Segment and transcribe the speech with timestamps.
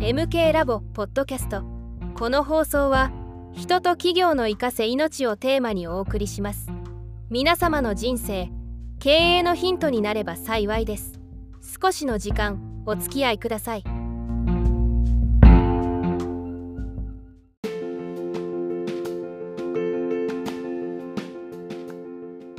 [0.00, 1.64] MK ラボポッドキャスト
[2.14, 3.10] この放送は
[3.52, 6.68] 人と企業の生かせ命をテーマにお送りします
[7.30, 8.48] 皆様の人生
[9.00, 11.18] 経営のヒントになれば幸いです
[11.82, 13.82] 少しの時間お付き合いください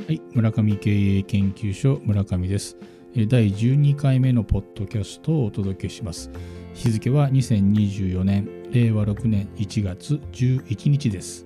[0.06, 2.76] はい、村上経営研究所村上です。
[3.14, 6.30] えー第12回目のポッドキャストをお届けします。
[6.74, 11.44] 日付は2024年令和6年1月11日です。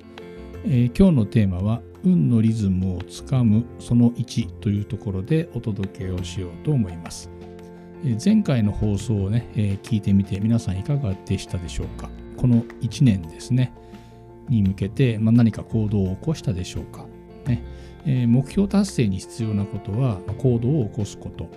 [0.64, 7.30] えー今日のテーマは運のリズムをつかむその1というところでお届けをしようと思います。
[8.04, 12.08] えー前回の放送をね、えー聞いてみて皆さんいかがでしたでしょうか？
[12.36, 13.72] この1年ですね
[14.48, 17.06] に向けて、まあ、何か行動を起こしたでしょうか？
[17.46, 17.64] ね
[18.06, 21.48] え目標達成に必要なことは行動を起こすこと、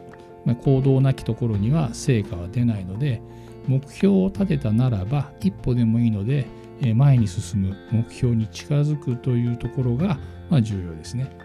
[0.64, 3.22] 行動なきところには成果は出ないので
[3.68, 6.48] 目標を立てたならば一歩でもいいので
[6.96, 10.18] 前に進む目標に近づくというところが
[10.62, 11.36] 重要ですね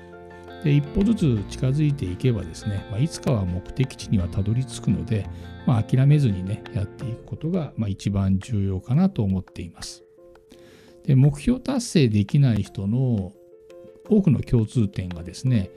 [0.62, 5.26] で一歩ずつ近づいていけばですね、いつかは目的地にはたどり着くので、
[5.66, 10.04] まあ、諦めずにねやっていくことが一番重要かなと思っています
[11.04, 13.32] で目標達成できない人の
[14.08, 15.70] 多くの共通点がですね、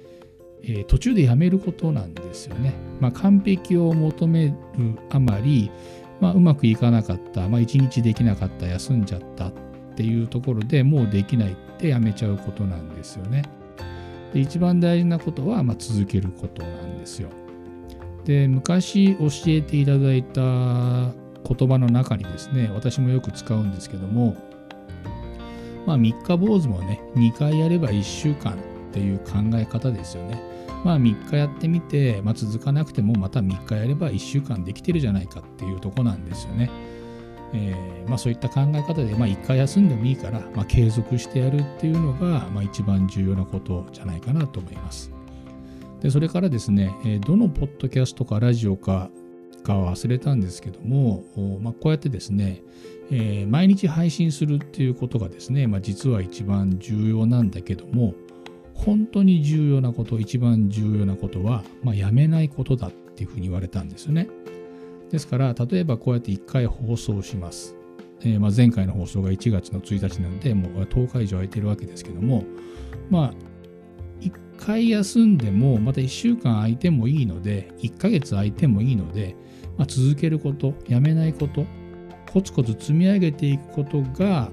[0.88, 2.74] 途中でやめることなんですよね。
[3.00, 4.54] まあ、完璧を求める
[5.10, 5.72] あまり、
[6.26, 9.52] まあ、うまくいかなかった、まあ、一日できなかった、休んじゃったっ
[9.96, 13.44] ていうところでもうできないってやめちゃうことなんですよね。
[14.34, 17.30] で一番大事なことは、まあ、続けることなんですよ。
[18.26, 21.14] で昔教えていただいた言
[21.70, 24.36] 葉の中にですね私もよく使うんですけども
[25.86, 28.58] まあ、三日坊主もね、2回やれば1週間っ
[28.92, 30.42] ていう考え方ですよね。
[30.86, 36.70] まあ、3日やってみて、まあ、続かなくてもまた3日やれば1週間できてるじゃないかっていうとこなんですよね。
[37.54, 45.12] えーまあ、そういった考え方で、まあ、1回休んでもいいから、まあ、継続してやるっていうのが、まあ、一番重要なことじゃないかなと思います。
[46.02, 49.10] でそれからですね、えどのポッドキャストかラジオか
[49.64, 51.24] かは忘れたんですけども、
[51.62, 52.62] まあ、こうやってですね、
[53.10, 58.14] えー毎日配信するっていうことがですね、まあ、実は一番重要なんだけども
[58.76, 64.28] 本当に重要なこと一番重要なことは、まあ、やめないことだっていうふうに言われたんですよね。
[65.10, 67.76] ですから例えばこうやって1回放送します、
[68.22, 72.44] えーまあ、前回の放送が1月の1日なのでもう10日以上空いてるわけですけども
[73.10, 73.34] まあ
[74.22, 79.36] 1回休んでもまた1週間空いてもいいので1ヶ月空いてもいいので、
[79.78, 81.66] まあ、続けることやめないこと
[82.32, 84.50] コツコツ積み上げていくことが、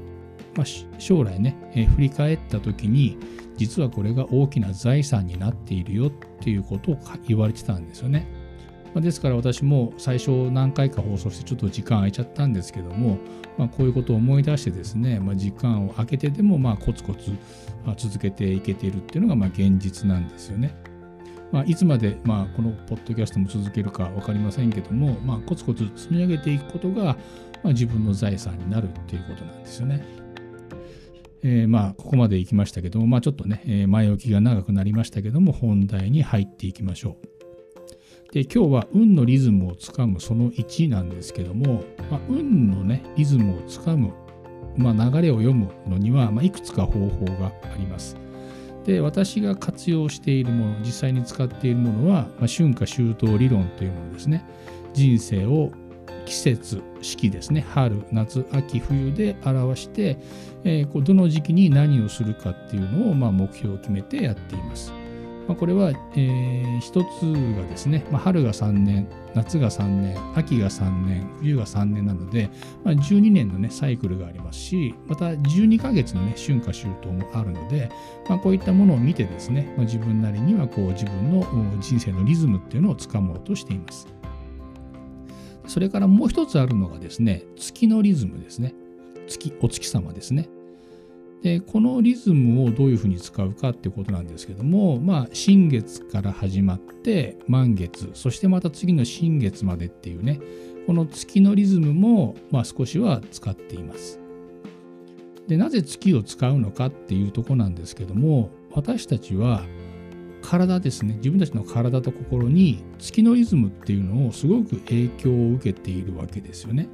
[0.54, 0.66] まあ、
[0.98, 3.18] 将来ね、えー振り返った時に
[3.56, 8.26] 実はこれが大きな財産になっているよっていうことを言われてたんですよね。
[8.94, 13.18] まあですから私も最初何回か放送してちょっと時間空いちゃったんですけども、
[13.56, 17.30] まあ、こういうことを思い出してですね、まあ、時間を空けてでもまあコツコツ
[17.96, 20.74] 続けていけているっていうのがまあ現実なんですよね。
[21.52, 27.14] まあ、いつまで、まあ、このポッドキャストも続けるか分かりませんけども、まあ、コツコツ積み上げていくことが、ま
[27.64, 30.02] あ、自分の財産になるっていうことなんですよね。
[31.42, 37.32] えーまあここまで行きましたけども、まあ、ちょっとね、え前置きが長くなりましたけども本題に入っていきましょう。
[38.32, 44.14] で今日は運のリズムをつかむその1なんですけども、まあ、運のねリズムをつかむ、
[44.76, 48.16] まあ、流れを読むのには、まあ、いくつか方法があります。
[48.86, 54.44] で私が活用しているもの実際に使っているものは、まあ、春夏秋冬理論というものですね
[54.92, 55.70] 人生を
[56.24, 60.18] 季節四季ですね春夏秋冬で表して、
[60.64, 64.92] えーどの時期に何をするかっていうのを、まあ、目標を決めてやっています。
[65.48, 72.50] まあ、これは、えー一つがですね、まあ、春が3年夏が3年秋が3年冬が3年なので、
[72.84, 77.90] まあ、12年のねサイクルがありますしまた12ヶ月のね春夏秋冬もあるので、
[78.28, 84.06] まあ、こういったものを見てですね、まあ、自分なりにはこう自分の人生のリズムっていうのをつかもうとしています。
[85.72, 88.74] それからもう一つあるのがですね、月のリズムですね。
[89.26, 90.50] 月、お月様ですね。
[91.42, 100.40] で、このリズムをどういうふうに使うかっていうことなんですけども、まあ、新月から始まって、満月、そしてまた次の新月までっていうね、
[100.86, 104.20] この月のリズムも、まあ、少しは使っています。
[105.48, 109.62] で、なぜ月を使うのかっていうとこなんですけども、私たちは
[110.42, 116.88] 体ですね、自分たちの体と心に月のリズムっていうのをすごく影響を受けているわけですよね。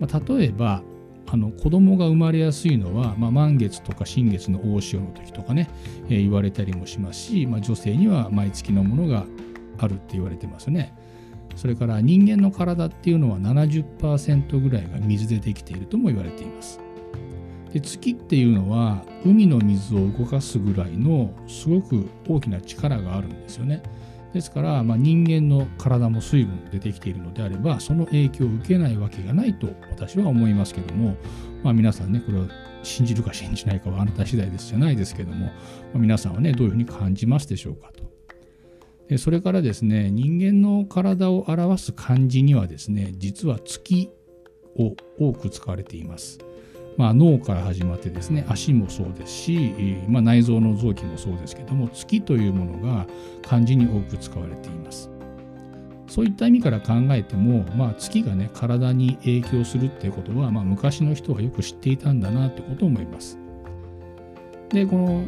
[0.00, 0.82] まあ、例えば、
[1.30, 5.68] あの子供が生まれやすいのは、まあ、満月とか新月の大潮の時とかね、
[6.08, 9.26] えー言われたりもしますし、まあ、女性には毎月のものが
[9.78, 10.94] あるって言われてますね。
[11.58, 16.80] それから人間の体っていうのは70%ぐらいが水でできているとも言われています
[17.72, 23.82] で月っていうのは海の水を動かすぐらいのすごく大きな力があるんですよね
[24.32, 31.16] ですから、まあ、人間の体も水分でできているのであればその影響を受けないわけがないと私は思いますけども、
[31.62, 32.46] まあ、皆さんねこれを
[32.82, 35.52] 信じるか信じないかはあなた次第ですじゃないですけども、ま
[35.96, 38.08] あ、皆さんはねどういうふうに感じますでしょうかと。
[39.08, 44.10] でそれからですね人間の体を表す漢字にはですね実は月
[44.76, 46.38] を多く使われています。
[46.98, 53.06] まあ、脳から始まってですね足もそうですし、まあ、内臓の臓器もそうですけども月というものが
[53.42, 55.08] 漢字に多く使われています。
[56.08, 63.38] そういった意味から考えても、まあ、月がね体に影響するっていうことは、まあ、昔の人はよく知っていたんだなってことを思います。
[64.70, 65.24] でこの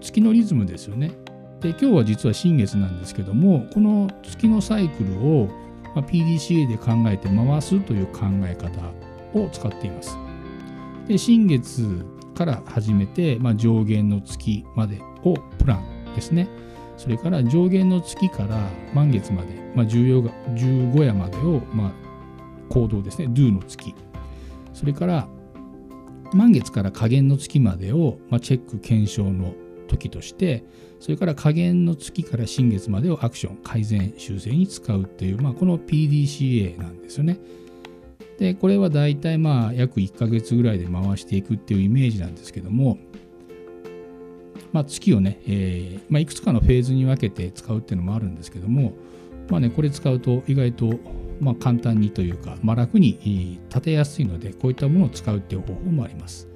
[0.00, 1.12] 月のリズムですよね。
[1.60, 5.48] で今日は実は新月なんですけどもこの月のサイクルを、
[5.94, 10.16] PDCA で考えて回すという考え方を使っています。
[11.08, 12.04] で新月
[12.34, 16.48] から始めて、まあ、上限の月までをプランですね。
[16.96, 21.92] それから上限の月から満月まで、まあ、15夜までを、まあ、
[22.68, 23.94] 行動ですね、do の月。
[24.72, 25.28] それから
[26.32, 29.54] 満月から下限の月までを、まあ、チェック検証の
[29.88, 30.64] 時として、
[31.00, 37.38] それから下限の月から新月までをアクション、改善、修正に使うっていう、まあ、この PDCA なんですよね。
[38.38, 42.98] で、これは大体まあ約1ヶ月ぐらいで回していくっていうイメージなんですけども、
[44.72, 48.94] まあ、月をね、えーまあ、いくつかのフェーズに分けて使うっていうのもあるんですけども、
[49.50, 50.98] まあね、これ使うと意外と
[51.40, 56.48] まあ簡単にというか、まあ、楽に立てやすいのでこういったものを使うっていう方法もあります。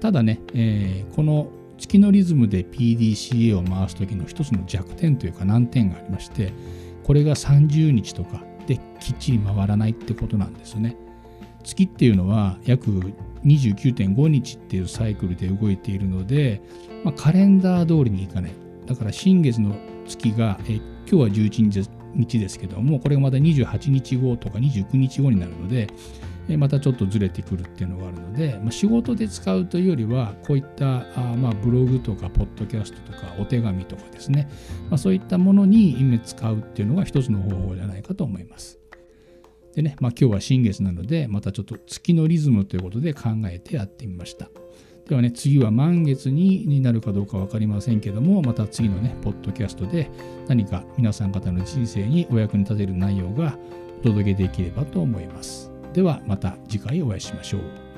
[0.00, 6.52] ただね、えー、この月のリズムで PDCA を回す時の一つの弱点というか難点がありまして
[7.04, 10.96] これが30日とかできっちり回らないってことなんですね。
[11.62, 12.90] 月っていうのは約
[13.44, 16.62] 29.5日っていうサイクルで動いているので、
[17.04, 18.52] まあ、カレンダー通りにいかない。
[18.86, 19.76] だから新月の
[20.06, 25.88] 月が、え今日は11日ですけども、これがまた28日後とか29日後になるので、
[26.56, 34.48] またちょっとずれてくるっていうのがあるので、まあ、仕事で使うというよりは、こういったあまあブログとか、ポッドキャストとか、お手紙とかですね、
[34.88, 38.78] まあ、そういったものに今使うっていうのが一つの方法じゃないかと思います。
[39.74, 44.50] でね、まあ、今日は新月なので、またちょっと月のリズムということで考えてやってみました。
[45.08, 50.08] ではね、次は満月にになるかどうか分かりませんけども、また次のね、ポッドキャストで
[50.46, 53.58] 何か皆さん方の人生にお役に立てる内容が
[54.00, 55.69] お届けできればと思います。
[55.92, 57.89] ではまた次回お会いしましょう。